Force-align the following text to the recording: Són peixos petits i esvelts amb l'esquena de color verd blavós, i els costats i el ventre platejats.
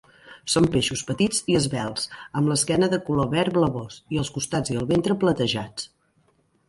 Són 0.53 0.67
peixos 0.75 1.03
petits 1.09 1.41
i 1.51 1.57
esvelts 1.59 2.07
amb 2.41 2.51
l'esquena 2.51 2.89
de 2.95 3.01
color 3.11 3.29
verd 3.37 3.59
blavós, 3.59 4.01
i 4.17 4.21
els 4.23 4.33
costats 4.39 4.75
i 4.77 4.79
el 4.81 4.89
ventre 4.93 5.19
platejats. 5.25 5.87